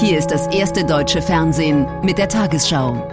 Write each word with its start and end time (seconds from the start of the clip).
Hier 0.00 0.16
ist 0.16 0.30
das 0.30 0.46
erste 0.46 0.84
deutsche 0.84 1.20
Fernsehen 1.20 1.84
mit 2.04 2.18
der 2.18 2.28
Tagesschau. 2.28 3.10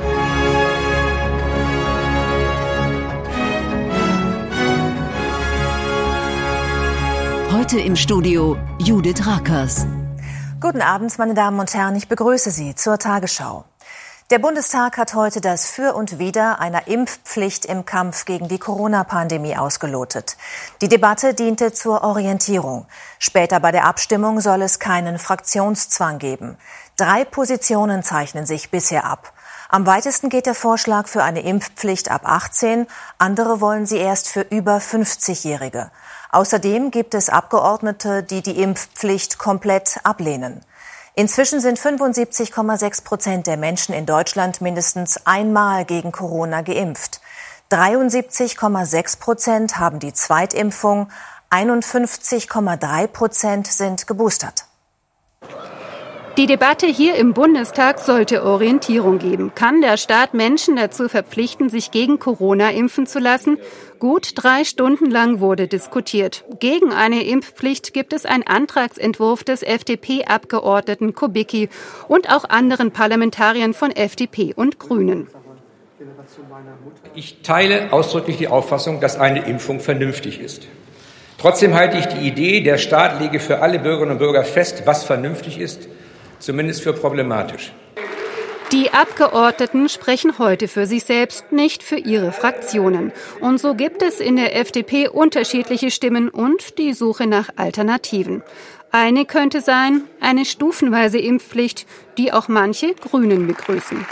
Heute 7.51 7.79
im 7.79 7.95
Studio 7.95 8.55
Judith 8.77 9.25
Rakers. 9.25 9.87
Guten 10.61 10.83
Abend, 10.83 11.17
meine 11.17 11.33
Damen 11.33 11.59
und 11.59 11.73
Herren, 11.73 11.95
ich 11.95 12.07
begrüße 12.07 12.51
Sie 12.51 12.75
zur 12.75 12.99
Tagesschau. 12.99 13.65
Der 14.31 14.39
Bundestag 14.39 14.97
hat 14.97 15.13
heute 15.13 15.39
das 15.39 15.69
Für 15.69 15.93
und 15.93 16.17
Wider 16.17 16.59
einer 16.59 16.87
Impfpflicht 16.87 17.63
im 17.65 17.85
Kampf 17.85 18.25
gegen 18.25 18.47
die 18.47 18.57
Corona-Pandemie 18.57 19.55
ausgelotet. 19.55 20.35
Die 20.81 20.89
Debatte 20.89 21.35
diente 21.35 21.73
zur 21.73 22.03
Orientierung. 22.03 22.87
Später 23.19 23.59
bei 23.59 23.71
der 23.71 23.85
Abstimmung 23.85 24.41
soll 24.41 24.63
es 24.63 24.79
keinen 24.79 25.19
Fraktionszwang 25.19 26.17
geben. 26.17 26.57
Drei 26.97 27.23
Positionen 27.23 28.01
zeichnen 28.01 28.47
sich 28.47 28.71
bisher 28.71 29.05
ab. 29.05 29.31
Am 29.69 29.85
weitesten 29.85 30.29
geht 30.29 30.47
der 30.47 30.55
Vorschlag 30.55 31.07
für 31.07 31.21
eine 31.21 31.41
Impfpflicht 31.41 32.09
ab 32.09 32.21
18, 32.25 32.87
andere 33.19 33.61
wollen 33.61 33.85
sie 33.85 33.97
erst 33.97 34.29
für 34.29 34.41
über 34.41 34.77
50-Jährige. 34.77 35.91
Außerdem 36.31 36.89
gibt 36.89 37.13
es 37.13 37.29
Abgeordnete, 37.29 38.23
die 38.23 38.41
die 38.41 38.59
Impfpflicht 38.59 39.37
komplett 39.37 39.99
ablehnen. 40.03 40.65
Inzwischen 41.17 41.61
sind 41.61 41.79
75,6 41.79 43.05
Prozent 43.05 43.47
der 43.47 43.55
Menschen 43.55 43.95
in 43.95 44.05
Deutschland 44.05 44.59
mindestens 44.59 45.25
einmal 45.25 45.85
gegen 45.85 46.11
Corona 46.11 46.61
geimpft. 46.61 47.21
73,6 47.71 49.19
Prozent 49.19 49.79
haben 49.79 49.99
die 49.99 50.11
Zweitimpfung, 50.11 51.09
51,3 51.51 53.07
Prozent 53.07 53.67
sind 53.67 54.07
geboostert. 54.07 54.64
Die 56.37 56.47
Debatte 56.47 56.85
hier 56.85 57.15
im 57.15 57.33
Bundestag 57.33 57.97
sollte 57.99 58.43
Orientierung 58.43 59.19
geben. 59.19 59.53
Kann 59.55 59.79
der 59.79 59.95
Staat 59.95 60.33
Menschen 60.33 60.75
dazu 60.75 61.07
verpflichten, 61.07 61.69
sich 61.69 61.91
gegen 61.91 62.19
Corona 62.19 62.71
impfen 62.71 63.07
zu 63.07 63.19
lassen? 63.19 63.57
Gut 63.99 64.33
drei 64.35 64.65
Stunden 64.65 65.09
lang 65.09 65.39
wurde 65.39 65.69
diskutiert. 65.69 66.43
Gegen 66.59 66.91
eine 66.91 67.23
Impfpflicht 67.23 67.93
gibt 67.93 68.11
es 68.11 68.25
einen 68.25 68.43
Antragsentwurf 68.43 69.45
des 69.45 69.63
FDP-Abgeordneten 69.63 71.15
Kubicki 71.15 71.69
und 72.09 72.29
auch 72.29 72.43
anderen 72.43 72.91
Parlamentariern 72.91 73.73
von 73.73 73.91
FDP 73.91 74.53
und 74.53 74.77
Grünen. 74.77 75.27
Ich 77.13 77.43
teile 77.43 77.93
ausdrücklich 77.93 78.35
die 78.35 78.49
Auffassung, 78.49 78.99
dass 78.99 79.17
eine 79.17 79.45
Impfung 79.45 79.79
vernünftig 79.79 80.41
ist. 80.41 80.67
Trotzdem 81.37 81.75
halte 81.75 81.97
ich 81.97 82.07
die 82.07 82.27
Idee, 82.27 82.59
der 82.59 82.77
Staat 82.77 83.21
lege 83.21 83.39
für 83.39 83.59
alle 83.59 83.79
Bürgerinnen 83.79 84.13
und 84.13 84.17
Bürger 84.17 84.43
fest, 84.43 84.83
was 84.85 85.05
vernünftig 85.05 85.59
ist, 85.59 85.87
zumindest 86.45 86.83
für 86.83 86.93
problematisch. 86.93 87.73
Die 88.71 88.91
Abgeordneten 88.91 89.89
sprechen 89.89 90.39
heute 90.39 90.67
für 90.67 90.85
sich 90.85 91.03
selbst, 91.03 91.51
nicht 91.51 91.83
für 91.83 91.97
ihre 91.97 92.31
Fraktionen. 92.31 93.11
Und 93.39 93.59
so 93.59 93.75
gibt 93.75 94.01
es 94.01 94.19
in 94.19 94.35
der 94.35 94.55
FDP 94.55 95.07
unterschiedliche 95.07 95.91
Stimmen 95.91 96.29
und 96.29 96.77
die 96.77 96.93
Suche 96.93 97.27
nach 97.27 97.49
Alternativen. 97.55 98.43
Eine 98.91 99.25
könnte 99.25 99.61
sein, 99.61 100.03
eine 100.19 100.45
stufenweise 100.45 101.19
Impfpflicht, 101.19 101.85
die 102.17 102.33
auch 102.33 102.47
manche 102.47 102.93
Grünen 102.95 103.45
begrüßen. 103.45 104.05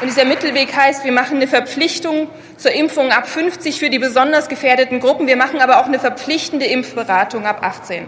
Und 0.00 0.08
dieser 0.08 0.24
Mittelweg 0.24 0.74
heißt, 0.76 1.04
wir 1.04 1.12
machen 1.12 1.36
eine 1.36 1.48
Verpflichtung 1.48 2.28
zur 2.58 2.72
Impfung 2.72 3.10
ab 3.10 3.28
50 3.28 3.78
für 3.78 3.90
die 3.90 3.98
besonders 3.98 4.48
gefährdeten 4.48 5.00
Gruppen. 5.00 5.26
Wir 5.26 5.36
machen 5.36 5.60
aber 5.60 5.80
auch 5.80 5.86
eine 5.86 5.98
verpflichtende 5.98 6.66
Impfberatung 6.66 7.46
ab 7.46 7.62
18. 7.62 8.06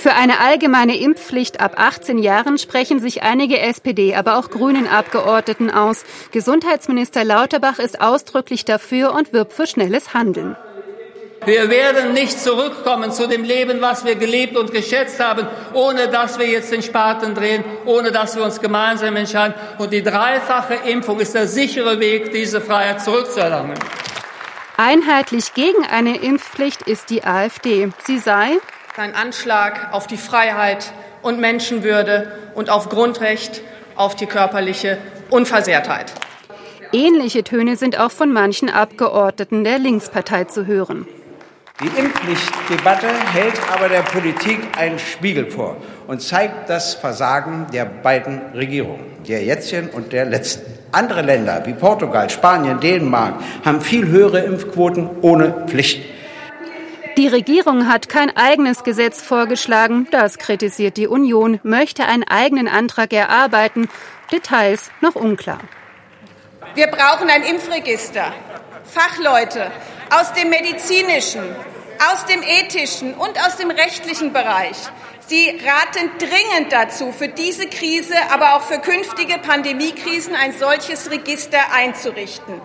Für 0.00 0.14
eine 0.14 0.40
allgemeine 0.40 0.98
Impfpflicht 0.98 1.60
ab 1.60 1.74
18 1.76 2.16
Jahren 2.16 2.56
sprechen 2.56 3.00
sich 3.00 3.22
einige 3.22 3.58
SPD, 3.60 4.14
aber 4.14 4.38
auch 4.38 4.48
Grünen 4.48 4.88
Abgeordneten 4.88 5.70
aus. 5.70 6.04
Gesundheitsminister 6.32 7.22
Lauterbach 7.22 7.78
ist 7.78 8.00
ausdrücklich 8.00 8.64
dafür 8.64 9.12
und 9.12 9.34
wirbt 9.34 9.52
für 9.52 9.66
schnelles 9.66 10.14
Handeln. 10.14 10.56
Wir 11.44 11.68
werden 11.68 12.14
nicht 12.14 12.40
zurückkommen 12.40 13.12
zu 13.12 13.28
dem 13.28 13.44
Leben, 13.44 13.82
was 13.82 14.06
wir 14.06 14.14
gelebt 14.14 14.56
und 14.56 14.72
geschätzt 14.72 15.20
haben, 15.20 15.46
ohne 15.74 16.08
dass 16.08 16.38
wir 16.38 16.46
jetzt 16.46 16.72
den 16.72 16.80
Spaten 16.82 17.34
drehen, 17.34 17.62
ohne 17.84 18.10
dass 18.10 18.36
wir 18.36 18.44
uns 18.44 18.58
gemeinsam 18.58 19.16
entscheiden. 19.16 19.54
Und 19.76 19.92
die 19.92 20.02
dreifache 20.02 20.76
Impfung 20.88 21.20
ist 21.20 21.34
der 21.34 21.46
sichere 21.46 22.00
Weg, 22.00 22.32
diese 22.32 22.62
Freiheit 22.62 23.02
zurückzuerlangen. 23.02 23.74
Einheitlich 24.78 25.52
gegen 25.52 25.84
eine 25.84 26.16
Impfpflicht 26.22 26.80
ist 26.88 27.10
die 27.10 27.22
AfD. 27.22 27.90
Sie 28.06 28.16
sei 28.16 28.56
ein 29.00 29.14
Anschlag 29.14 29.92
auf 29.92 30.06
die 30.06 30.18
Freiheit 30.18 30.92
und 31.22 31.40
Menschenwürde 31.40 32.30
und 32.54 32.68
auf 32.68 32.90
Grundrecht 32.90 33.62
auf 33.96 34.14
die 34.14 34.26
körperliche 34.26 34.98
Unversehrtheit. 35.30 36.12
Ähnliche 36.92 37.42
Töne 37.42 37.76
sind 37.76 37.98
auch 37.98 38.10
von 38.10 38.32
manchen 38.32 38.68
Abgeordneten 38.68 39.64
der 39.64 39.78
Linkspartei 39.78 40.44
zu 40.44 40.66
hören. 40.66 41.06
Die 41.82 41.98
Impfpflichtdebatte 41.98 43.08
hält 43.32 43.54
aber 43.72 43.88
der 43.88 44.02
Politik 44.02 44.58
einen 44.76 44.98
Spiegel 44.98 45.50
vor 45.50 45.78
und 46.06 46.20
zeigt 46.20 46.68
das 46.68 46.92
Versagen 46.92 47.68
der 47.72 47.86
beiden 47.86 48.52
Regierungen, 48.54 49.06
der 49.26 49.42
jetzigen 49.42 49.88
und 49.88 50.12
der 50.12 50.26
letzten. 50.26 50.70
Andere 50.92 51.22
Länder 51.22 51.62
wie 51.64 51.72
Portugal, 51.72 52.28
Spanien, 52.28 52.80
Dänemark 52.80 53.36
haben 53.64 53.80
viel 53.80 54.06
höhere 54.08 54.40
Impfquoten 54.40 55.08
ohne 55.22 55.64
Pflicht. 55.68 56.19
Die 57.16 57.28
Regierung 57.28 57.88
hat 57.88 58.08
kein 58.08 58.36
eigenes 58.36 58.84
Gesetz 58.84 59.20
vorgeschlagen. 59.20 60.06
Das 60.10 60.38
kritisiert 60.38 60.96
die 60.96 61.06
Union, 61.06 61.60
möchte 61.62 62.06
einen 62.06 62.24
eigenen 62.24 62.68
Antrag 62.68 63.12
erarbeiten. 63.12 63.88
Details 64.30 64.90
noch 65.00 65.16
unklar. 65.16 65.60
Wir 66.74 66.86
brauchen 66.86 67.28
ein 67.28 67.42
Impfregister. 67.42 68.32
Fachleute 68.84 69.70
aus 70.10 70.32
dem 70.32 70.50
medizinischen, 70.50 71.42
aus 72.00 72.24
dem 72.26 72.42
ethischen 72.42 73.14
und 73.14 73.38
aus 73.46 73.56
dem 73.56 73.70
rechtlichen 73.70 74.32
Bereich. 74.32 74.76
Sie 75.26 75.48
raten 75.48 76.10
dringend 76.18 76.72
dazu, 76.72 77.12
für 77.12 77.28
diese 77.28 77.66
Krise, 77.66 78.14
aber 78.30 78.56
auch 78.56 78.62
für 78.62 78.78
künftige 78.78 79.38
Pandemiekrisen 79.38 80.34
ein 80.34 80.52
solches 80.58 81.10
Register 81.10 81.58
einzurichten. 81.72 82.60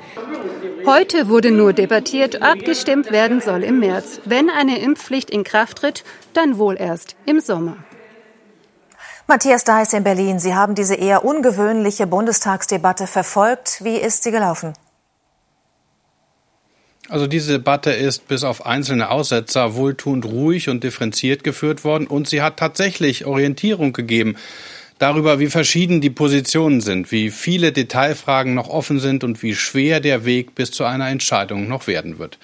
Heute 0.86 1.30
wurde 1.30 1.52
nur 1.52 1.74
debattiert, 1.74 2.42
abgestimmt 2.42 3.12
werden 3.12 3.42
soll 3.42 3.64
im 3.64 3.80
März. 3.80 4.22
Wenn 4.26 4.50
eine 4.50 4.80
Impfpflicht 4.80 5.30
in 5.30 5.44
Kraft 5.44 5.80
tritt, 5.80 6.04
dann 6.34 6.58
wohl 6.58 6.76
erst 6.80 7.16
im 7.26 7.40
Sommer. 7.40 7.78
Matthias 9.28 9.64
Deiß 9.64 9.94
in 9.94 10.04
Berlin, 10.04 10.40
Sie 10.40 10.56
haben 10.56 10.76
diese 10.76 10.96
eher 10.96 11.26
ungewöhnliche 11.26 12.08
Bundestagsdebatte 12.08 13.08
verfolgt. 13.08 13.84
Wie 13.84 13.98
ist 13.98 14.24
sie 14.24 14.32
gelaufen? 14.32 14.74
Also 17.08 17.28
diese 17.28 17.54
Debatte 17.54 17.92
ist 17.92 18.28
bis 18.28 18.44
auf 18.44 18.66
einzelne 18.66 19.12
Aussetzer 19.12 19.76
wohltuend 19.76 20.26
ruhig 20.26 20.70
und 20.70 20.84
differenziert 20.84 21.44
geführt 21.44 21.84
worden 21.84 22.08
und 22.08 22.28
sie 22.28 22.42
hat 22.42 22.58
tatsächlich 22.58 23.26
Orientierung 23.26 23.94
gegeben 23.94 24.38
darüber, 25.00 25.40
wie 25.40 25.48
verschieden 25.48 26.02
die 26.02 26.10
Positionen 26.10 26.82
sind, 26.82 27.12
wie 27.12 27.30
viele 27.30 27.72
Detailfragen 27.72 28.54
noch 28.54 28.70
offen 28.70 29.00
sind 29.00 29.24
und 29.24 29.44
wie 29.44 29.56
schwer 29.56 30.00
der 30.00 30.26
Weg 30.26 30.56
bis 30.56 30.72
zu 30.72 30.86
einer 30.86 31.10
Entscheidung 31.10 31.68
noch 31.68 31.88
werden 31.88 32.18
wird. 32.20 32.38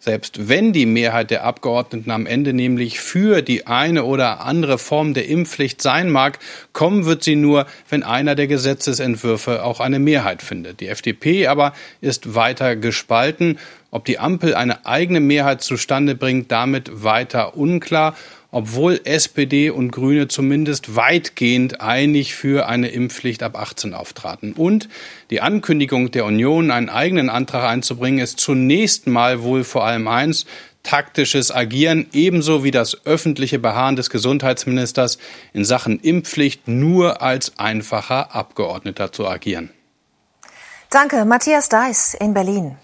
Selbst 0.00 0.48
wenn 0.48 0.72
die 0.72 0.86
Mehrheit 0.86 1.30
der 1.30 1.44
Abgeordneten 1.44 2.10
am 2.10 2.24
Ende 2.24 2.52
nämlich 2.52 3.00
für 3.00 3.42
die 3.42 3.66
eine 3.66 4.04
oder 4.04 4.40
andere 4.40 4.78
Form 4.78 5.12
der 5.12 5.28
Impfpflicht 5.28 5.82
sein 5.82 6.08
mag, 6.08 6.38
kommen 6.72 7.04
wird 7.04 7.24
sie 7.24 7.36
nur, 7.36 7.66
wenn 7.90 8.02
einer 8.04 8.34
der 8.34 8.46
Gesetzesentwürfe 8.46 9.64
auch 9.64 9.80
eine 9.80 9.98
Mehrheit 9.98 10.40
findet. 10.40 10.80
Die 10.80 10.88
FDP 10.88 11.48
aber 11.48 11.74
ist 12.00 12.34
weiter 12.34 12.76
gespalten. 12.76 13.58
Ob 13.90 14.04
die 14.04 14.18
Ampel 14.18 14.54
eine 14.54 14.86
eigene 14.86 15.20
Mehrheit 15.20 15.62
zustande 15.62 16.14
bringt, 16.14 16.52
damit 16.52 17.02
weiter 17.02 17.56
unklar 17.56 18.14
obwohl 18.50 19.00
SPD 19.04 19.70
und 19.70 19.90
Grüne 19.90 20.28
zumindest 20.28 20.96
weitgehend 20.96 21.80
einig 21.80 22.34
für 22.34 22.66
eine 22.66 22.88
Impfpflicht 22.88 23.42
ab 23.42 23.58
18 23.58 23.92
auftraten. 23.94 24.54
Und 24.54 24.88
die 25.30 25.40
Ankündigung 25.40 26.10
der 26.10 26.24
Union, 26.24 26.70
einen 26.70 26.88
eigenen 26.88 27.28
Antrag 27.28 27.68
einzubringen, 27.68 28.20
ist 28.20 28.40
zunächst 28.40 29.06
mal 29.06 29.42
wohl 29.42 29.64
vor 29.64 29.84
allem 29.84 30.08
eins, 30.08 30.46
taktisches 30.82 31.54
Agieren, 31.54 32.06
ebenso 32.12 32.64
wie 32.64 32.70
das 32.70 33.04
öffentliche 33.04 33.58
Beharren 33.58 33.96
des 33.96 34.08
Gesundheitsministers 34.08 35.18
in 35.52 35.64
Sachen 35.64 36.00
Impfpflicht 36.00 36.66
nur 36.66 37.20
als 37.20 37.58
einfacher 37.58 38.34
Abgeordneter 38.34 39.12
zu 39.12 39.28
agieren. 39.28 39.70
Danke, 40.90 41.26
Matthias 41.26 41.68
Deiß 41.68 42.14
in 42.14 42.32
Berlin. 42.32 42.76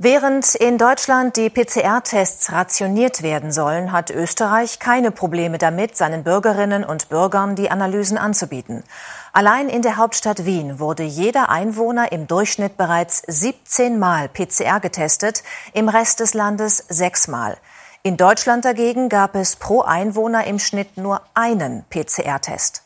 Während 0.00 0.54
in 0.54 0.78
Deutschland 0.78 1.36
die 1.36 1.50
PCR-Tests 1.50 2.52
rationiert 2.52 3.24
werden 3.24 3.50
sollen, 3.50 3.90
hat 3.90 4.10
Österreich 4.10 4.78
keine 4.78 5.10
Probleme 5.10 5.58
damit, 5.58 5.96
seinen 5.96 6.22
Bürgerinnen 6.22 6.84
und 6.84 7.08
Bürgern 7.08 7.56
die 7.56 7.68
Analysen 7.68 8.16
anzubieten. 8.16 8.84
Allein 9.32 9.68
in 9.68 9.82
der 9.82 9.96
Hauptstadt 9.96 10.44
Wien 10.44 10.78
wurde 10.78 11.02
jeder 11.02 11.48
Einwohner 11.48 12.12
im 12.12 12.28
Durchschnitt 12.28 12.76
bereits 12.76 13.24
17 13.26 13.98
Mal 13.98 14.28
PCR 14.28 14.78
getestet, 14.78 15.42
im 15.72 15.88
Rest 15.88 16.20
des 16.20 16.32
Landes 16.32 16.76
sechsmal. 16.88 17.56
In 18.04 18.16
Deutschland 18.16 18.64
dagegen 18.64 19.08
gab 19.08 19.34
es 19.34 19.56
pro 19.56 19.80
Einwohner 19.80 20.46
im 20.46 20.60
Schnitt 20.60 20.96
nur 20.96 21.22
einen 21.34 21.84
PCR-Test. 21.90 22.84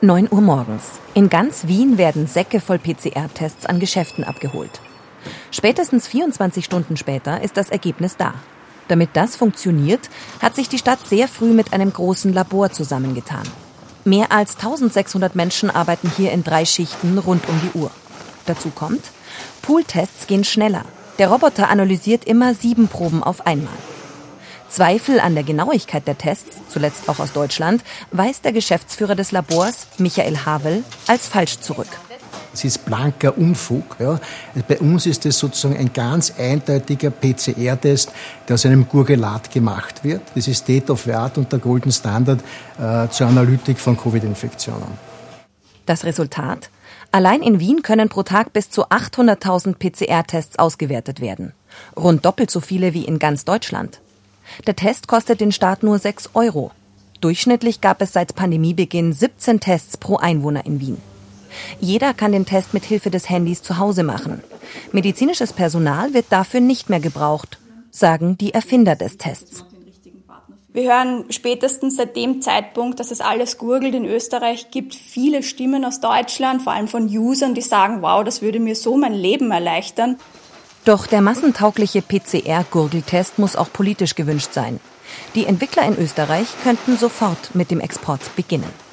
9 0.00 0.28
Uhr 0.28 0.40
morgens. 0.40 0.82
In 1.14 1.28
ganz 1.28 1.68
Wien 1.68 1.98
werden 1.98 2.26
Säcke 2.26 2.60
voll 2.60 2.80
PCR-Tests 2.80 3.64
an 3.66 3.78
Geschäften 3.78 4.24
abgeholt. 4.24 4.80
Spätestens 5.50 6.08
24 6.08 6.64
Stunden 6.64 6.96
später 6.96 7.40
ist 7.42 7.56
das 7.56 7.70
Ergebnis 7.70 8.16
da. 8.16 8.34
Damit 8.88 9.10
das 9.14 9.36
funktioniert, 9.36 10.10
hat 10.40 10.54
sich 10.54 10.68
die 10.68 10.78
Stadt 10.78 11.06
sehr 11.06 11.28
früh 11.28 11.52
mit 11.52 11.72
einem 11.72 11.92
großen 11.92 12.32
Labor 12.32 12.70
zusammengetan. 12.70 13.46
Mehr 14.04 14.30
als 14.30 14.54
1600 14.56 15.34
Menschen 15.34 15.70
arbeiten 15.70 16.10
hier 16.16 16.30
in 16.30 16.44
drei 16.44 16.64
Schichten 16.64 17.18
rund 17.18 17.48
um 17.48 17.60
die 17.60 17.78
Uhr. 17.78 17.90
Dazu 18.46 18.70
kommt, 18.70 19.02
Pooltests 19.62 20.28
gehen 20.28 20.44
schneller. 20.44 20.84
Der 21.18 21.28
Roboter 21.28 21.68
analysiert 21.68 22.24
immer 22.24 22.54
sieben 22.54 22.86
Proben 22.86 23.24
auf 23.24 23.46
einmal. 23.46 23.74
Zweifel 24.68 25.20
an 25.20 25.34
der 25.34 25.44
Genauigkeit 25.44 26.06
der 26.06 26.18
Tests, 26.18 26.58
zuletzt 26.68 27.08
auch 27.08 27.18
aus 27.18 27.32
Deutschland, 27.32 27.82
weist 28.10 28.44
der 28.44 28.52
Geschäftsführer 28.52 29.14
des 29.14 29.32
Labors, 29.32 29.86
Michael 29.98 30.38
Havel, 30.44 30.84
als 31.06 31.26
falsch 31.26 31.60
zurück. 31.60 31.88
Es 32.56 32.64
ist 32.64 32.86
blanker 32.86 33.36
Unfug. 33.36 33.96
Ja. 33.98 34.18
Bei 34.66 34.78
uns 34.78 35.04
ist 35.04 35.26
es 35.26 35.38
sozusagen 35.38 35.76
ein 35.76 35.92
ganz 35.92 36.32
eindeutiger 36.38 37.10
PCR-Test, 37.10 38.10
der 38.48 38.54
aus 38.54 38.64
einem 38.64 38.88
Gurgelat 38.88 39.50
gemacht 39.50 40.02
wird. 40.02 40.22
Das 40.34 40.48
ist 40.48 40.60
State 40.60 40.90
of 40.90 41.02
the 41.02 41.12
Art 41.12 41.36
und 41.36 41.52
der 41.52 41.58
Golden 41.58 41.92
Standard 41.92 42.40
äh, 42.78 43.08
zur 43.10 43.26
Analytik 43.26 43.78
von 43.78 43.98
Covid-Infektionen. 43.98 44.88
Das 45.84 46.04
Resultat? 46.04 46.70
Allein 47.12 47.42
in 47.42 47.60
Wien 47.60 47.82
können 47.82 48.08
pro 48.08 48.22
Tag 48.22 48.54
bis 48.54 48.70
zu 48.70 48.86
800.000 48.86 49.74
PCR-Tests 49.74 50.58
ausgewertet 50.58 51.20
werden. 51.20 51.52
Rund 51.94 52.24
doppelt 52.24 52.50
so 52.50 52.60
viele 52.60 52.94
wie 52.94 53.04
in 53.04 53.18
ganz 53.18 53.44
Deutschland. 53.44 54.00
Der 54.66 54.76
Test 54.76 55.08
kostet 55.08 55.42
den 55.42 55.52
Staat 55.52 55.82
nur 55.82 55.98
6 55.98 56.30
Euro. 56.32 56.70
Durchschnittlich 57.20 57.82
gab 57.82 58.00
es 58.00 58.14
seit 58.14 58.34
Pandemiebeginn 58.34 59.12
17 59.12 59.60
Tests 59.60 59.98
pro 59.98 60.16
Einwohner 60.16 60.64
in 60.64 60.80
Wien. 60.80 61.15
Jeder 61.80 62.14
kann 62.14 62.32
den 62.32 62.46
Test 62.46 62.74
mit 62.74 62.84
Hilfe 62.84 63.10
des 63.10 63.28
Handys 63.28 63.62
zu 63.62 63.78
Hause 63.78 64.02
machen. 64.02 64.42
Medizinisches 64.92 65.52
Personal 65.52 66.14
wird 66.14 66.26
dafür 66.30 66.60
nicht 66.60 66.90
mehr 66.90 67.00
gebraucht, 67.00 67.58
sagen 67.90 68.36
die 68.38 68.54
Erfinder 68.54 68.96
des 68.96 69.16
Tests. 69.16 69.64
Wir 70.76 70.92
hören 70.92 71.24
spätestens 71.30 71.96
seit 71.96 72.16
dem 72.16 72.42
Zeitpunkt, 72.42 73.00
dass 73.00 73.10
es 73.10 73.22
alles 73.22 73.56
gurgelt 73.56 73.94
in 73.94 74.04
Österreich 74.04 74.70
gibt, 74.70 74.94
viele 74.94 75.42
Stimmen 75.42 75.86
aus 75.86 76.00
Deutschland, 76.00 76.60
vor 76.60 76.74
allem 76.74 76.86
von 76.86 77.08
Usern, 77.08 77.54
die 77.54 77.62
sagen, 77.62 78.02
wow, 78.02 78.22
das 78.22 78.42
würde 78.42 78.60
mir 78.60 78.76
so 78.76 78.98
mein 78.98 79.14
Leben 79.14 79.50
erleichtern. 79.50 80.16
Doch 80.84 81.06
der 81.06 81.22
massentaugliche 81.22 82.02
PCR-Gurgeltest 82.02 83.38
muss 83.38 83.56
auch 83.56 83.72
politisch 83.72 84.14
gewünscht 84.14 84.52
sein. 84.52 84.78
Die 85.34 85.46
Entwickler 85.46 85.84
in 85.84 85.98
Österreich 85.98 86.46
könnten 86.62 86.98
sofort 86.98 87.54
mit 87.54 87.70
dem 87.70 87.80
Export 87.80 88.36
beginnen. 88.36 88.85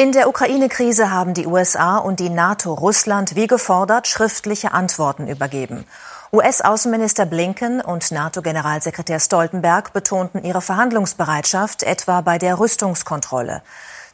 In 0.00 0.12
der 0.12 0.28
Ukraine-Krise 0.28 1.10
haben 1.10 1.34
die 1.34 1.48
USA 1.48 1.96
und 1.96 2.20
die 2.20 2.30
NATO 2.30 2.72
Russland 2.72 3.34
wie 3.34 3.48
gefordert 3.48 4.06
schriftliche 4.06 4.70
Antworten 4.70 5.26
übergeben. 5.26 5.86
US-Außenminister 6.32 7.26
Blinken 7.26 7.80
und 7.80 8.12
NATO-Generalsekretär 8.12 9.18
Stoltenberg 9.18 9.92
betonten 9.92 10.44
ihre 10.44 10.60
Verhandlungsbereitschaft 10.60 11.82
etwa 11.82 12.20
bei 12.20 12.38
der 12.38 12.60
Rüstungskontrolle. 12.60 13.62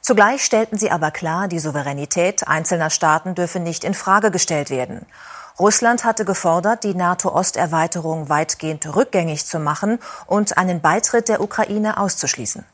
Zugleich 0.01 0.43
stellten 0.43 0.79
sie 0.79 0.91
aber 0.91 1.11
klar, 1.11 1.49
die 1.49 1.59
Souveränität 1.59 2.49
einzelner 2.49 2.89
Staaten 2.89 3.35
dürfe 3.35 3.61
nicht 3.61 3.85
in 3.85 3.93
Frage 3.93 4.31
gestellt 4.31 4.71
werden. 4.71 5.05
Russland 5.59 6.05
hatte 6.05 6.25
gefordert, 6.25 6.83
die 6.85 6.95
NATO-Osterweiterung 6.95 8.31
weitgehend 8.31 8.97
rückgängig 8.97 9.45
zu 9.45 9.59
machen 9.59 9.99
und 10.27 10.57
einen 10.57 10.81
Beitritt 10.81 11.29
der 11.29 11.43
Ukraine 11.43 11.99
auszuschließen. 11.99 12.65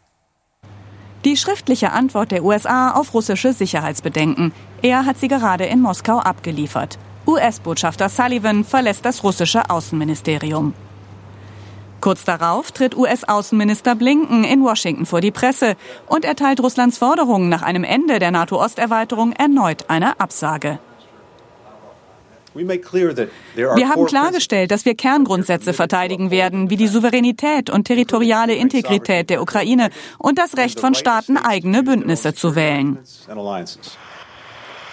Die 1.25 1.37
schriftliche 1.37 1.93
Antwort 1.93 2.31
der 2.31 2.45
USA 2.45 2.93
auf 2.93 3.13
russische 3.13 3.53
Sicherheitsbedenken. 3.53 4.53
Er 4.81 5.05
hat 5.05 5.19
sie 5.19 5.29
gerade 5.29 5.65
in 5.65 5.81
Moskau 5.81 6.19
abgeliefert. 6.19 6.99
US-Botschafter 7.27 8.09
Sullivan 8.09 8.65
verlässt 8.65 9.05
das 9.05 9.23
russische 9.23 9.69
Außenministerium. 9.69 10.73
Kurz 12.01 12.25
darauf 12.25 12.73
tritt 12.73 12.97
US-Außenminister 12.97 13.95
Blinken 13.95 14.45
in 14.45 14.65
Washington 14.65 15.05
vor 15.05 15.21
die 15.21 15.31
Presse 15.31 15.77
und 16.07 16.25
erteilt 16.25 16.61
Russlands 16.61 16.97
Forderungen 16.97 17.51
nach 17.51 17.61
einem 17.61 17.85
Ende 17.85 18.19
der 18.19 18.31
NATO-Osterweiterung 18.31 19.33
erneut 19.33 19.85
eine 19.89 20.19
Absage. 20.19 20.79
Wir 22.55 23.89
haben 23.89 24.07
klargestellt, 24.07 24.71
dass 24.71 24.85
wir 24.85 24.95
Kerngrundsätze 24.95 25.73
verteidigen 25.73 26.31
werden, 26.31 26.71
wie 26.71 26.77
die 26.77 26.89
Souveränität 26.89 27.71
und 27.71 27.85
territoriale 27.85 28.55
Integrität 28.55 29.31
der 29.31 29.43
Ukraine 29.43 29.91
und 30.19 30.39
das 30.39 30.57
Recht 30.57 30.81
von 30.81 30.95
Staaten, 30.95 31.37
eigene 31.37 31.83
Bündnisse 31.83 32.35
zu 32.35 32.55
wählen. 32.57 32.99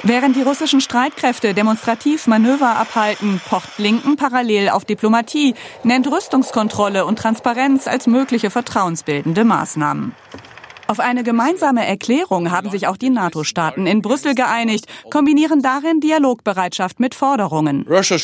Während 0.03 0.35
die 0.35 0.43
russischen 0.43 0.79
Streitkräfte 0.79 1.55
demonstrativ 1.55 2.27
Manöver 2.27 2.75
abhalten, 2.77 3.41
pocht 3.49 3.77
Blinken 3.77 4.15
parallel 4.15 4.69
auf 4.69 4.85
Diplomatie, 4.85 5.55
nennt 5.83 6.07
Rüstungskontrolle 6.07 7.05
und 7.05 7.17
Transparenz 7.17 7.87
als 7.87 8.05
mögliche 8.05 8.51
vertrauensbildende 8.51 9.43
Maßnahmen. 9.43 10.13
Auf 10.87 10.99
eine 10.99 11.23
gemeinsame 11.23 11.85
Erklärung 11.85 12.51
haben 12.51 12.69
sich 12.69 12.87
auch 12.87 12.97
die 12.97 13.09
NATO-Staaten 13.09 13.87
in 13.87 14.01
Brüssel 14.01 14.35
geeinigt, 14.35 14.85
kombinieren 15.09 15.61
darin 15.61 15.99
Dialogbereitschaft 15.99 16.99
mit 16.99 17.13
Forderungen. 17.13 17.85
Also 17.89 18.15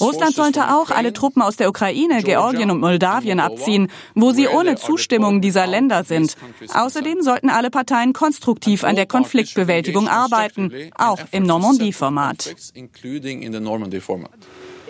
Russland 0.00 0.34
sollte 0.34 0.74
auch 0.74 0.90
alle 0.90 1.12
Truppen 1.12 1.42
aus 1.42 1.56
der 1.56 1.68
Ukraine, 1.68 2.22
Georgien 2.22 2.70
und 2.70 2.80
Moldawien 2.80 3.40
abziehen, 3.40 3.88
wo 4.14 4.32
sie 4.32 4.46
ohne 4.48 4.76
Zustimmung 4.76 5.40
dieser 5.40 5.66
Länder 5.66 6.04
sind. 6.04 6.36
Außerdem 6.72 7.22
sollten 7.22 7.50
alle 7.50 7.70
Parteien 7.70 8.12
konstruktiv 8.12 8.84
an 8.84 8.96
der 8.96 9.06
Konfliktbewältigung 9.06 10.08
arbeiten, 10.08 10.72
auch 10.96 11.18
im 11.32 11.42
Normandie-Format. 11.42 12.54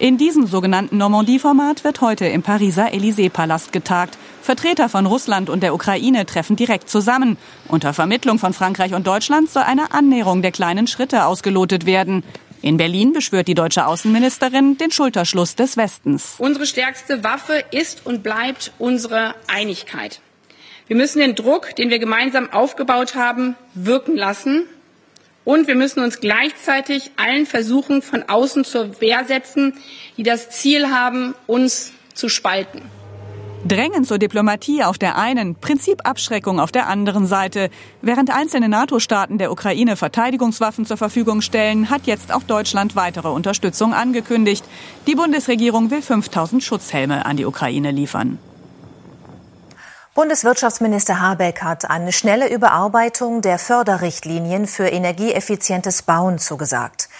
In 0.01 0.17
diesem 0.17 0.47
sogenannten 0.47 0.97
Normandie-Format 0.97 1.83
wird 1.83 2.01
heute 2.01 2.27
im 2.27 2.43
Pariser 2.43 2.93
Élysée-Palast 2.93 3.73
getagt. 3.73 4.17
Vertreter 4.49 4.89
von 4.89 5.05
Russland 5.05 5.51
und 5.51 5.63
der 5.63 5.75
Ukraine 5.75 6.25
treffen 6.25 6.57
direkt 6.57 6.89
zusammen. 6.89 7.37
Unter 7.67 7.93
Vermittlung 7.93 8.39
von 8.39 8.55
Frankreich 8.55 8.95
und 8.95 9.07
Deutschland 9.07 9.51
soll 9.51 9.65
eine 9.65 9.93
Annäherung 9.93 10.41
der 10.41 10.53
kleinen 10.53 10.87
Schritte 10.87 11.27
ausgelotet 11.27 11.85
werden. 11.85 12.25
In 12.63 12.79
Berlin 12.79 13.13
beschwört 13.13 13.47
die 13.47 13.55
deutsche 13.55 13.87
Außenministerin 13.87 14.79
den 14.79 14.91
Schulterschluss 14.91 15.55
des 15.55 15.77
Westens. 15.77 16.37
Unsere 16.39 16.65
stärkste 16.65 17.23
Waffe 17.23 17.63
ist 17.73 18.07
und 18.07 18.23
bleibt 18.23 18.73
unsere 18.79 19.35
Einigkeit. 19.49 20.23
Wir 20.87 20.97
müssen 20.97 21.19
den 21.19 21.35
Druck, 21.35 21.77
den 21.77 21.91
wir 21.91 21.99
gemeinsam 21.99 22.51
aufgebaut 22.51 23.17
haben, 23.17 23.55
wirken 23.75 24.17
lassen 24.17 24.63
und 25.45 25.69
wir 25.69 25.75
müssen 25.75 26.03
uns 26.03 26.21
gleichzeitig 26.21 27.11
allen 27.17 27.45
Versuchen 27.45 28.01
von 28.01 28.23
außen 28.23 28.65
zur 28.65 28.99
Wehr 29.03 29.27
setzen, 29.27 29.75
die 30.17 30.23
das 30.23 30.49
Ziel 30.49 30.89
haben, 30.89 31.35
uns 31.47 31.93
zu 32.15 32.31
spalten. 32.31 32.81
Drängen 33.69 34.05
zur 34.05 34.19
Diplomatie 34.19 34.83
auf 34.83 34.97
der 34.97 35.19
einen, 35.19 35.55
Prinzipabschreckung 35.55 36.59
auf 36.59 36.73
der 36.73 36.87
anderen 36.87 37.27
Seite. 37.27 37.69
Während 38.01 38.35
einzelne 38.35 38.71
NATO-Staaten 38.71 39.37
der 39.37 39.53
Ukraine 39.53 39.97
Verteidigungswaffen 39.97 40.87
zur 40.87 40.97
Verfügung 40.97 41.43
stellen, 41.43 41.91
hat 41.91 42.07
jetzt 42.07 42.33
auch 42.33 42.43
Deutschland 42.43 42.97
weitere 42.97 43.29
Unterstützung 43.29 43.93
angekündigt. 43.93 44.65
Die 45.07 45.15
Bundesregierung 45.15 45.91
will 45.91 46.01
5000 46.01 46.63
Schutzhelme 46.65 47.27
an 47.27 47.37
die 47.37 47.45
Ukraine 47.45 47.91
liefern. 47.91 48.39
Bundeswirtschaftsminister 50.15 51.21
Habeck 51.21 51.63
hat 51.63 51.91
eine 51.91 52.13
schnelle 52.13 52.51
Überarbeitung 52.51 53.43
der 53.43 53.59
Förderrichtlinien 53.59 54.67
für 54.67 54.89
energieeffizientes 54.89 56.03
Bauen 56.03 56.39
zugesagt. 56.39 57.11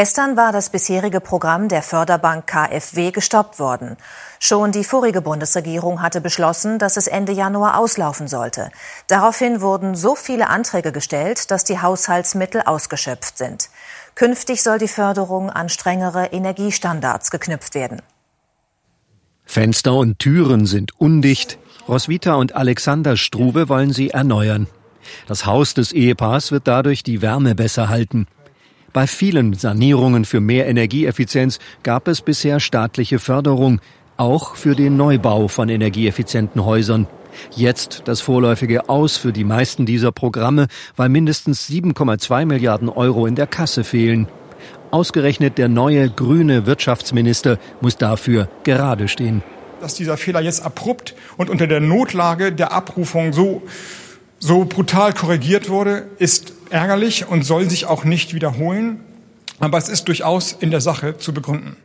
Gestern 0.00 0.36
war 0.36 0.52
das 0.52 0.70
bisherige 0.70 1.20
Programm 1.20 1.66
der 1.66 1.82
Förderbank 1.82 2.46
KfW 2.46 3.10
gestoppt 3.10 3.58
worden. 3.58 3.96
Schon 4.38 4.70
die 4.70 4.84
vorige 4.84 5.20
Bundesregierung 5.20 6.02
hatte 6.02 6.20
beschlossen, 6.20 6.78
dass 6.78 6.96
es 6.96 7.08
Ende 7.08 7.32
Januar 7.32 7.76
auslaufen 7.76 8.28
sollte. 8.28 8.70
Daraufhin 9.08 9.60
wurden 9.60 9.96
so 9.96 10.14
viele 10.14 10.50
Anträge 10.50 10.92
gestellt, 10.92 11.50
dass 11.50 11.64
die 11.64 11.80
Haushaltsmittel 11.80 12.62
ausgeschöpft 12.64 13.38
sind. 13.38 13.70
Künftig 14.14 14.62
soll 14.62 14.78
die 14.78 14.86
Förderung 14.86 15.50
an 15.50 15.68
strengere 15.68 16.26
Energiestandards 16.26 17.32
geknüpft 17.32 17.74
werden. 17.74 18.00
Fenster 19.46 19.94
und 19.94 20.20
Türen 20.20 20.66
sind 20.66 20.92
undicht, 21.00 21.58
Roswitha 21.88 22.34
und 22.34 22.54
Alexander 22.54 23.16
Struve 23.16 23.68
wollen 23.68 23.92
sie 23.92 24.10
erneuern. 24.10 24.68
Das 25.26 25.44
Haus 25.44 25.74
des 25.74 25.90
Ehepaars 25.90 26.52
wird 26.52 26.68
dadurch 26.68 27.02
die 27.02 27.20
Wärme 27.20 27.56
besser 27.56 27.88
halten. 27.88 28.28
Bei 28.92 29.06
vielen 29.06 29.52
Sanierungen 29.52 30.24
für 30.24 30.40
mehr 30.40 30.66
Energieeffizienz 30.66 31.58
gab 31.82 32.08
es 32.08 32.22
bisher 32.22 32.58
staatliche 32.58 33.18
Förderung, 33.18 33.80
auch 34.16 34.56
für 34.56 34.74
den 34.74 34.96
Neubau 34.96 35.48
von 35.48 35.68
energieeffizienten 35.68 36.64
Häusern. 36.64 37.06
Jetzt 37.54 38.02
das 38.06 38.20
vorläufige 38.20 38.88
Aus 38.88 39.16
für 39.16 39.32
die 39.32 39.44
meisten 39.44 39.84
dieser 39.84 40.10
Programme, 40.10 40.68
weil 40.96 41.10
mindestens 41.10 41.68
7,2 41.68 42.46
Milliarden 42.46 42.88
Euro 42.88 43.26
in 43.26 43.34
der 43.34 43.46
Kasse 43.46 43.84
fehlen. 43.84 44.26
Ausgerechnet 44.90 45.58
der 45.58 45.68
neue 45.68 46.08
grüne 46.08 46.66
Wirtschaftsminister 46.66 47.58
muss 47.80 47.98
dafür 47.98 48.48
gerade 48.64 49.06
stehen. 49.06 49.42
Dass 49.80 49.94
dieser 49.94 50.16
Fehler 50.16 50.40
jetzt 50.40 50.64
abrupt 50.64 51.14
und 51.36 51.50
unter 51.50 51.66
der 51.66 51.80
Notlage 51.80 52.52
der 52.52 52.72
Abrufung 52.72 53.32
so, 53.32 53.62
so 54.38 54.64
brutal 54.64 55.12
korrigiert 55.12 55.68
wurde, 55.68 56.06
ist 56.18 56.57
ärgerlich 56.70 57.28
und 57.28 57.44
soll 57.44 57.68
sich 57.68 57.86
auch 57.86 58.04
nicht 58.04 58.34
wiederholen. 58.34 59.00
Aber 59.60 59.78
es 59.78 59.88
ist 59.88 60.08
durchaus 60.08 60.52
in 60.52 60.70
der 60.70 60.80
Sache 60.80 61.18
zu 61.18 61.32
begründen. 61.32 61.76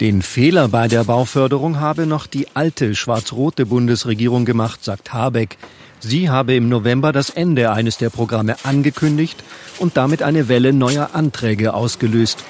Den 0.00 0.22
Fehler 0.22 0.68
bei 0.68 0.88
der 0.88 1.04
Bauförderung 1.04 1.78
habe 1.78 2.06
noch 2.06 2.26
die 2.26 2.48
alte 2.54 2.94
schwarz-rote 2.94 3.66
Bundesregierung 3.66 4.44
gemacht, 4.44 4.82
sagt 4.82 5.12
Habeck. 5.12 5.58
Sie 6.00 6.28
habe 6.28 6.54
im 6.54 6.68
November 6.68 7.12
das 7.12 7.30
Ende 7.30 7.70
eines 7.70 7.98
der 7.98 8.10
Programme 8.10 8.56
angekündigt 8.64 9.44
und 9.78 9.96
damit 9.96 10.22
eine 10.22 10.48
Welle 10.48 10.72
neuer 10.72 11.10
Anträge 11.12 11.74
ausgelöst. 11.74 12.44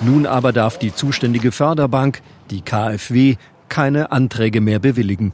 Nun 0.00 0.26
aber 0.26 0.52
darf 0.52 0.78
die 0.78 0.94
zuständige 0.94 1.50
Förderbank, 1.50 2.22
die 2.50 2.62
KfW, 2.62 3.36
keine 3.68 4.12
Anträge 4.12 4.60
mehr 4.60 4.78
bewilligen. 4.78 5.32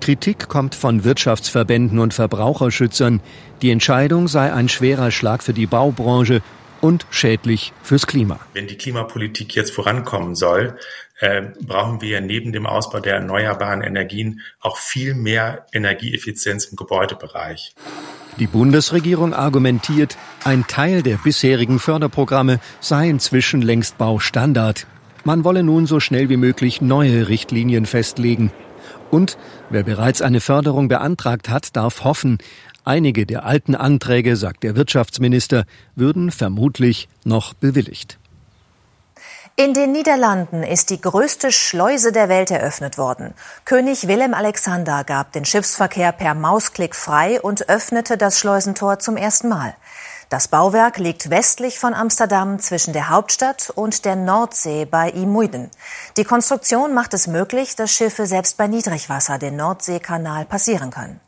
Kritik 0.00 0.48
kommt 0.48 0.74
von 0.74 1.04
Wirtschaftsverbänden 1.04 1.98
und 1.98 2.14
Verbraucherschützern. 2.14 3.20
Die 3.62 3.70
Entscheidung 3.70 4.28
sei 4.28 4.52
ein 4.52 4.68
schwerer 4.68 5.10
Schlag 5.10 5.42
für 5.42 5.52
die 5.52 5.66
Baubranche 5.66 6.42
und 6.80 7.06
schädlich 7.10 7.72
fürs 7.82 8.06
Klima. 8.06 8.40
Wenn 8.54 8.66
die 8.66 8.76
Klimapolitik 8.76 9.54
jetzt 9.54 9.72
vorankommen 9.72 10.34
soll, 10.34 10.76
äh, 11.20 11.42
brauchen 11.60 12.00
wir 12.00 12.20
neben 12.20 12.52
dem 12.52 12.66
Ausbau 12.66 13.00
der 13.00 13.16
erneuerbaren 13.16 13.82
Energien 13.82 14.40
auch 14.60 14.78
viel 14.78 15.14
mehr 15.14 15.66
Energieeffizienz 15.72 16.64
im 16.64 16.76
Gebäudebereich. 16.76 17.74
Die 18.38 18.46
Bundesregierung 18.46 19.34
argumentiert, 19.34 20.16
ein 20.44 20.66
Teil 20.66 21.02
der 21.02 21.16
bisherigen 21.16 21.78
Förderprogramme 21.78 22.60
sei 22.80 23.10
inzwischen 23.10 23.60
längst 23.60 23.98
Baustandard. 23.98 24.86
Man 25.24 25.44
wolle 25.44 25.62
nun 25.62 25.86
so 25.86 26.00
schnell 26.00 26.30
wie 26.30 26.38
möglich 26.38 26.80
neue 26.80 27.28
Richtlinien 27.28 27.84
festlegen. 27.84 28.50
Und 29.10 29.36
wer 29.70 29.82
bereits 29.82 30.22
eine 30.22 30.40
Förderung 30.40 30.88
beantragt 30.88 31.48
hat, 31.48 31.76
darf 31.76 32.04
hoffen, 32.04 32.38
Einige 32.84 33.26
der 33.26 33.44
alten 33.44 33.74
Anträge, 33.74 34.36
sagt 34.36 34.62
der 34.62 34.74
Wirtschaftsminister, 34.74 35.64
würden 35.94 36.30
vermutlich 36.30 37.08
noch 37.24 37.52
bewilligt. 37.52 38.18
In 39.56 39.74
den 39.74 39.92
Niederlanden 39.92 40.62
ist 40.62 40.88
die 40.88 41.00
größte 41.00 41.52
Schleuse 41.52 42.12
der 42.12 42.30
Welt 42.30 42.50
eröffnet 42.50 42.96
worden. 42.96 43.34
König 43.66 44.08
Willem 44.08 44.32
Alexander 44.32 45.04
gab 45.04 45.32
den 45.32 45.44
Schiffsverkehr 45.44 46.12
per 46.12 46.34
Mausklick 46.34 46.96
frei 46.96 47.40
und 47.42 47.68
öffnete 47.68 48.16
das 48.16 48.38
Schleusentor 48.38 49.00
zum 49.00 49.18
ersten 49.18 49.50
Mal. 49.50 49.74
Das 50.30 50.46
Bauwerk 50.46 50.98
liegt 50.98 51.28
westlich 51.28 51.80
von 51.80 51.92
Amsterdam 51.92 52.60
zwischen 52.60 52.92
der 52.92 53.08
Hauptstadt 53.08 53.72
und 53.74 54.04
der 54.04 54.14
Nordsee 54.14 54.84
bei 54.84 55.10
Imuiden. 55.10 55.72
Die 56.16 56.22
Konstruktion 56.22 56.94
macht 56.94 57.14
es 57.14 57.26
möglich, 57.26 57.74
dass 57.74 57.90
Schiffe 57.90 58.26
selbst 58.26 58.56
bei 58.56 58.68
Niedrigwasser 58.68 59.38
den 59.38 59.56
Nordseekanal 59.56 60.44
passieren 60.44 60.92
können. 60.92 61.18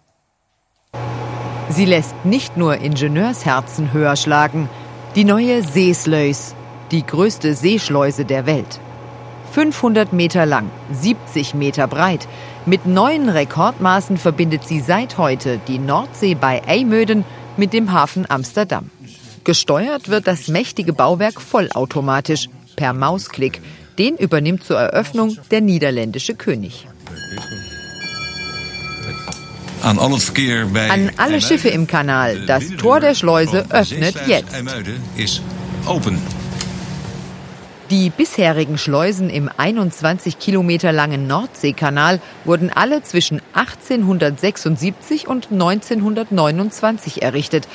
Sie 1.69 1.85
lässt 1.85 2.15
nicht 2.25 2.57
nur 2.57 2.77
Ingenieursherzen 2.77 3.93
höher 3.93 4.15
schlagen. 4.15 4.69
Die 5.17 5.25
neue 5.25 5.65
Seesleus, 5.65 6.55
die 6.93 7.05
größte 7.05 7.57
Seeschleuse 7.57 8.25
der 8.25 8.47
Welt. 8.47 8.79
500 9.51 10.13
Meter 10.13 10.47
lang, 10.47 10.71
70 10.93 11.55
Meter 11.55 11.89
breit. 11.89 12.29
Mit 12.67 12.87
neuen 12.87 13.29
Rekordmaßen 13.29 14.17
verbindet 14.17 14.63
sie 14.63 14.79
seit 14.79 15.19
heute 15.19 15.59
die 15.67 15.81
Nordsee 15.81 16.37
bei 16.37 16.63
Eymöden 16.69 17.25
mit 17.57 17.73
dem 17.73 17.93
Hafen 17.93 18.29
Amsterdam. 18.29 18.91
Gesteuert 19.45 20.09
wird 20.09 20.27
das 20.27 20.49
mächtige 20.49 20.93
Bauwerk 20.93 21.41
vollautomatisch, 21.41 22.49
per 22.77 22.93
Mausklick. 22.93 23.61
Den 23.99 24.17
übernimmt 24.17 24.65
zur 24.65 24.79
Eröffnung 24.79 25.37
der 25.51 25.61
niederländische 25.61 26.35
König. 26.35 26.87
An 29.83 29.99
alle 31.17 31.41
Schiffe 31.41 31.69
im 31.69 31.87
Kanal. 31.87 32.47
Das 32.47 32.69
Tor 32.79 33.01
der 33.01 33.15
Schleuse 33.15 33.67
öffnet 33.71 34.15
jetzt. 34.27 34.55
Die 37.93 38.09
bisherigen 38.09 38.79
Schleusen 38.79 39.29
im 39.29 39.51
21 39.55 40.39
Kilometer 40.39 40.93
langen 40.93 41.27
Nordseekanal 41.27 42.21
wurden 42.47 42.71
alle 42.75 43.03
zwischen 43.03 43.43
1876 43.53 45.29
und 45.29 45.53
1929 45.53 47.21
errichtet. 47.21 47.69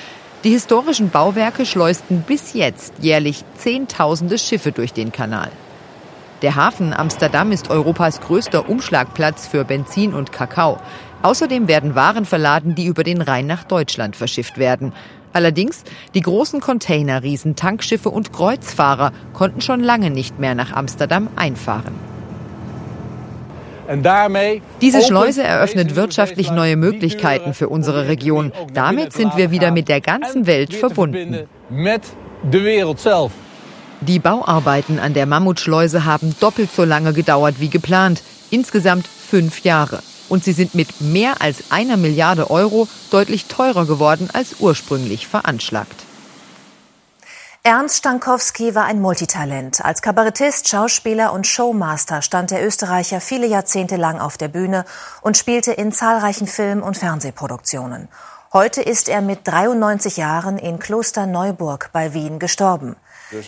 Die 0.44 0.50
historischen 0.50 1.12
Bauwerke 1.12 1.68
schleusten 1.68 2.24
bis 2.24 2.54
jetzt 2.54 2.96
jährlich 3.00 3.46
Zehntausende 3.60 4.40
Schiffe 4.40 4.72
durch 4.72 4.92
den 4.92 5.12
Kanal. 5.12 5.52
Der 6.42 6.56
Hafen 6.56 6.94
Amsterdam 6.94 7.52
ist 7.52 7.70
Europas 7.70 8.20
größter 8.20 8.68
Umschlagplatz 8.68 9.46
für 9.46 9.66
Benzin 9.66 10.16
und 10.16 10.32
Kakao. 10.32 10.80
Außerdem 11.22 11.68
werden 11.68 11.96
Waren 11.96 12.26
verladen, 12.26 12.76
die 12.76 12.86
über 12.86 13.04
den 13.04 13.22
Rhein 13.22 13.48
nach 13.48 13.64
Deutschland 13.64 14.16
verschifft 14.16 14.58
werden. 14.58 14.94
Allerdings, 15.34 15.84
die 16.14 16.22
großen 16.22 16.62
Containerriesen, 16.62 17.56
Tankschiffe 17.56 18.10
und 18.10 18.34
Kreuzfahrer 18.34 19.12
konnten 19.34 19.62
schon 19.62 19.82
lange 19.82 20.10
nicht 20.10 20.40
mehr 20.40 20.56
nach 20.56 20.72
Amsterdam 20.72 21.28
einfahren. 21.36 21.94
Diese 24.82 25.02
Schleuse 25.02 25.44
eröffnet 25.44 25.96
wirtschaftlich 25.96 26.52
neue 26.52 26.76
Möglichkeiten 26.76 27.54
für 27.54 27.70
unsere 27.70 28.08
Region. 28.08 28.52
Damit 28.74 29.14
sind 29.14 29.38
wir 29.38 29.52
wieder 29.52 29.72
mit 29.72 29.88
der 29.88 30.02
ganzen 30.02 30.46
Welt 30.46 30.74
verbunden. 30.74 31.48
Die 34.02 34.20
Bauarbeiten 34.20 35.00
an 35.00 35.14
der 35.14 35.26
Mammutschleuse 35.26 36.06
haben 36.06 36.36
doppelt 36.40 36.72
so 36.72 36.84
lange 36.84 37.14
gedauert 37.14 37.56
wie 37.60 37.70
geplant. 37.70 38.22
Insgesamt 38.50 39.08
fünf 39.08 39.64
Jahre 39.64 40.00
und 40.30 40.44
sie 40.44 40.54
sind 40.54 40.76
mit 40.76 41.02
mehr 41.02 41.42
als 41.42 41.72
einer 41.72 41.98
Milliarde 41.98 42.50
Euro 42.50 42.88
deutlich 43.12 43.46
teurer 43.46 43.86
geworden 43.86 44.30
als 44.34 44.56
ursprünglich 44.60 45.28
veranschlagt. 45.28 46.08
Ernst 47.64 47.98
Stankowski 47.98 48.76
war 48.76 48.86
ein 48.86 49.02
Multitalent. 49.02 49.84
Als 49.84 50.02
Kabarettist, 50.02 50.70
Schauspieler 50.70 51.34
und 51.34 51.46
Showmaster 51.46 52.22
stand 52.22 52.52
der 52.52 52.66
Österreicher 52.66 53.20
viele 53.20 53.46
Jahrzehnte 53.46 53.98
lang 53.98 54.22
auf 54.22 54.38
der 54.38 54.48
Bühne 54.48 54.86
und 55.22 55.36
spielte 55.36 55.74
in 55.74 55.92
zahlreichen 55.92 56.48
Film- 56.48 56.82
und 56.82 56.98
Fernsehproduktionen. 56.98 58.08
Heute 58.54 58.82
ist 58.82 59.10
er 59.10 59.22
mit 59.22 59.46
93 59.46 60.16
Jahren 60.16 60.58
in 60.58 60.80
Klosterneuburg 60.80 61.90
bei 61.92 62.14
Wien 62.14 62.40
gestorben. 62.40 62.96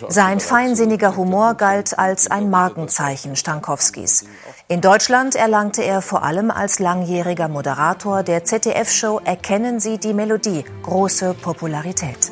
Sein 0.08 0.40
feinsinniger 0.40 1.16
Humor 1.16 1.54
galt 1.54 1.98
als 1.98 2.30
ein 2.30 2.50
Markenzeichen 2.50 3.34
Stankowskis. 3.34 4.24
In 4.68 4.82
Deutschland 4.82 5.34
erlangte 5.34 5.82
er 5.82 6.02
vor 6.02 6.22
allem 6.22 6.50
als 6.50 6.78
langjähriger 6.78 7.48
Moderator 7.48 8.22
der 8.22 8.44
ZDF-Show 8.44 9.20
Erkennen 9.24 9.80
Sie 9.80 9.98
die 9.98 10.12
Melodie 10.12 10.64
große 10.82 11.34
Popularität. 11.34 12.30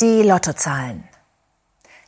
Die 0.00 0.22
Lottozahlen. 0.22 1.08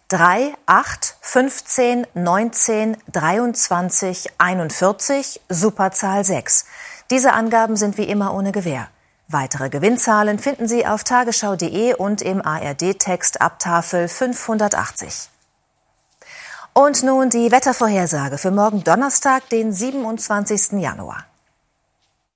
3, 0.08 0.54
8, 0.66 1.16
15, 1.20 2.06
19, 2.14 2.96
23, 3.12 4.30
41, 4.36 5.40
Superzahl 5.48 6.24
6. 6.24 6.66
Diese 7.10 7.32
Angaben 7.32 7.76
sind 7.76 7.96
wie 7.98 8.04
immer 8.04 8.34
ohne 8.34 8.52
Gewähr. 8.52 8.88
Weitere 9.32 9.70
Gewinnzahlen 9.70 10.38
finden 10.38 10.68
Sie 10.68 10.86
auf 10.86 11.04
tagesschau.de 11.04 11.94
und 11.94 12.20
im 12.20 12.44
ARD-Text 12.44 13.40
ab 13.40 13.58
Tafel 13.58 14.06
580. 14.06 15.30
Und 16.74 17.02
nun 17.02 17.30
die 17.30 17.50
Wettervorhersage 17.50 18.36
für 18.36 18.50
morgen 18.50 18.84
Donnerstag, 18.84 19.48
den 19.48 19.72
27. 19.72 20.72
Januar. 20.72 21.24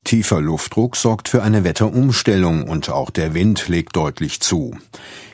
Tiefer 0.06 0.40
Luftdruck 0.40 0.94
sorgt 0.94 1.28
für 1.28 1.42
eine 1.42 1.64
Wetterumstellung 1.64 2.68
und 2.68 2.90
auch 2.90 3.10
der 3.10 3.34
Wind 3.34 3.66
legt 3.66 3.96
deutlich 3.96 4.38
zu. 4.38 4.76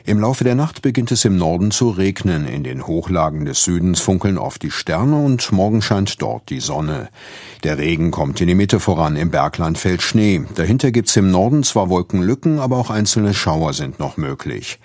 Im 0.03 0.19
Laufe 0.19 0.43
der 0.43 0.55
Nacht 0.55 0.81
beginnt 0.81 1.11
es 1.11 1.25
im 1.25 1.37
Norden 1.37 1.69
zu 1.69 1.91
regnen. 1.91 2.47
In 2.47 2.63
den 2.63 2.87
Hochlagen 2.87 3.45
des 3.45 3.63
Südens 3.63 3.99
funkeln 3.99 4.39
oft 4.39 4.63
die 4.63 4.71
Sterne 4.71 5.15
und 5.15 5.51
morgen 5.51 5.83
scheint 5.83 6.19
dort 6.23 6.49
die 6.49 6.59
Sonne. 6.59 7.09
Der 7.63 7.77
Regen 7.77 8.09
kommt 8.09 8.41
in 8.41 8.47
die 8.47 8.55
Mitte 8.55 8.79
voran. 8.79 9.15
Im 9.15 9.29
Bergland 9.29 9.77
fällt 9.77 10.01
Schnee. 10.01 10.41
Dahinter 10.55 10.91
gibt's 10.91 11.15
im 11.17 11.29
Norden 11.29 11.61
zwar 11.61 11.89
Wolkenlücken, 11.89 12.57
aber 12.57 12.77
auch 12.77 12.89
einzelne 12.89 13.35
Schauer 13.35 13.73
sind 13.73 13.99
noch 13.99 14.17
möglich. 14.17 14.79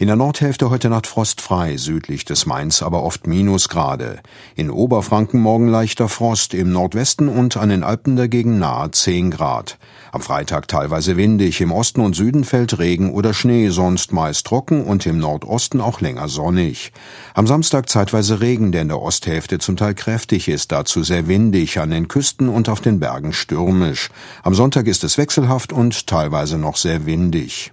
In 0.00 0.06
der 0.06 0.14
Nordhälfte 0.14 0.70
heute 0.70 0.90
Nacht 0.90 1.08
frostfrei, 1.08 1.76
südlich 1.76 2.24
des 2.24 2.46
Mainz 2.46 2.82
aber 2.82 3.02
oft 3.02 3.26
Minusgrade. 3.26 4.20
In 4.54 4.70
Oberfranken 4.70 5.40
morgen 5.40 5.66
leichter 5.66 6.08
Frost, 6.08 6.54
im 6.54 6.70
Nordwesten 6.70 7.28
und 7.28 7.56
an 7.56 7.68
den 7.68 7.82
Alpen 7.82 8.14
dagegen 8.14 8.60
nahe 8.60 8.92
10 8.92 9.32
Grad. 9.32 9.76
Am 10.12 10.20
Freitag 10.20 10.68
teilweise 10.68 11.16
windig, 11.16 11.60
im 11.60 11.72
Osten 11.72 12.00
und 12.00 12.14
Süden 12.14 12.44
fällt 12.44 12.78
Regen 12.78 13.12
oder 13.12 13.34
Schnee, 13.34 13.70
sonst 13.70 14.12
meist 14.12 14.46
trocken 14.46 14.84
und 14.84 15.04
im 15.04 15.18
Nordosten 15.18 15.80
auch 15.80 16.00
länger 16.00 16.28
sonnig. 16.28 16.92
Am 17.34 17.48
Samstag 17.48 17.88
zeitweise 17.88 18.40
Regen, 18.40 18.70
der 18.70 18.82
in 18.82 18.88
der 18.88 19.02
Osthälfte 19.02 19.58
zum 19.58 19.76
Teil 19.76 19.94
kräftig 19.94 20.46
ist, 20.46 20.70
dazu 20.70 21.02
sehr 21.02 21.26
windig, 21.26 21.80
an 21.80 21.90
den 21.90 22.06
Küsten 22.06 22.48
und 22.48 22.68
auf 22.68 22.80
den 22.80 23.00
Bergen 23.00 23.32
stürmisch. 23.32 24.10
Am 24.44 24.54
Sonntag 24.54 24.86
ist 24.86 25.02
es 25.02 25.18
wechselhaft 25.18 25.72
und 25.72 26.06
teilweise 26.06 26.56
noch 26.56 26.76
sehr 26.76 27.04
windig. 27.04 27.72